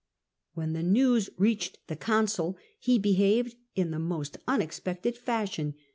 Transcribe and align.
When 0.55 0.73
the 0.73 0.81
news 0.81 1.29
reached 1.37 1.77
the 1.85 1.95
consul 1.95 2.57
he 2.79 2.97
behaved 2.97 3.55
in 3.75 3.91
the 3.91 3.99
most 3.99 4.39
unexpected 4.47 5.15
fashion. 5.15 5.75